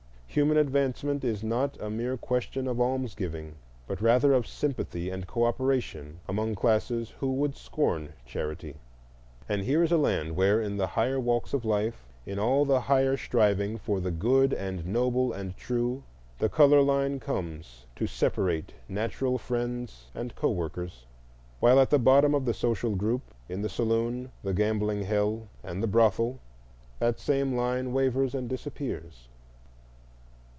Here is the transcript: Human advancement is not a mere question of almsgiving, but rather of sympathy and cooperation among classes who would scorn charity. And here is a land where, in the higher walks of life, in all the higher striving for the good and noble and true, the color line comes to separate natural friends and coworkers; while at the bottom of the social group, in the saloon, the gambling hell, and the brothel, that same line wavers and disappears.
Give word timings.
Human 0.33 0.55
advancement 0.55 1.25
is 1.25 1.43
not 1.43 1.77
a 1.81 1.89
mere 1.89 2.15
question 2.15 2.65
of 2.65 2.79
almsgiving, 2.79 3.55
but 3.85 3.99
rather 4.01 4.31
of 4.31 4.47
sympathy 4.47 5.09
and 5.09 5.27
cooperation 5.27 6.21
among 6.25 6.55
classes 6.55 7.09
who 7.19 7.33
would 7.33 7.57
scorn 7.57 8.13
charity. 8.25 8.75
And 9.49 9.61
here 9.63 9.83
is 9.83 9.91
a 9.91 9.97
land 9.97 10.37
where, 10.37 10.61
in 10.61 10.77
the 10.77 10.87
higher 10.87 11.19
walks 11.19 11.53
of 11.53 11.65
life, 11.65 12.07
in 12.25 12.39
all 12.39 12.63
the 12.63 12.79
higher 12.79 13.17
striving 13.17 13.77
for 13.77 13.99
the 13.99 14.09
good 14.09 14.53
and 14.53 14.85
noble 14.85 15.33
and 15.33 15.57
true, 15.57 16.01
the 16.39 16.47
color 16.47 16.81
line 16.81 17.19
comes 17.19 17.85
to 17.97 18.07
separate 18.07 18.73
natural 18.87 19.37
friends 19.37 20.07
and 20.15 20.33
coworkers; 20.33 21.05
while 21.59 21.77
at 21.77 21.89
the 21.89 21.99
bottom 21.99 22.33
of 22.33 22.45
the 22.45 22.53
social 22.53 22.95
group, 22.95 23.33
in 23.49 23.61
the 23.61 23.67
saloon, 23.69 24.31
the 24.43 24.53
gambling 24.53 25.01
hell, 25.03 25.49
and 25.61 25.83
the 25.83 25.87
brothel, 25.87 26.39
that 26.99 27.19
same 27.19 27.53
line 27.53 27.91
wavers 27.91 28.33
and 28.33 28.47
disappears. 28.47 29.27